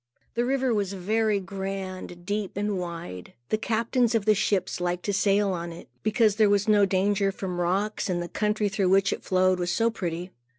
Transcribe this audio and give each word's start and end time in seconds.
The 0.33 0.45
river 0.45 0.73
was 0.73 0.93
very 0.93 1.39
grand, 1.39 2.25
deep, 2.25 2.57
and 2.57 2.79
wide. 2.79 3.33
The 3.49 3.57
captains 3.59 4.15
of 4.15 4.25
the 4.25 4.33
ships 4.33 4.81
liked 4.81 5.05
to 5.05 5.13
sail 5.13 5.51
on 5.53 5.71
it, 5.71 5.89
because 6.01 6.37
there 6.37 6.49
was 6.49 6.67
no 6.67 6.87
danger 6.87 7.31
from 7.31 7.61
rocks, 7.61 8.09
and 8.09 8.19
the 8.19 8.27
country 8.27 8.67
through 8.67 8.89
which 8.89 9.13
it 9.13 9.23
flowed 9.23 9.59
was 9.59 9.71
so 9.71 9.91
pretty. 9.91 10.31